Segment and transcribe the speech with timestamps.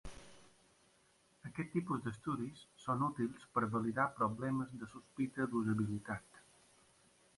[1.49, 6.41] Aquest tipus d'estudis són útils per validar problemes de sospita d'usabilitat.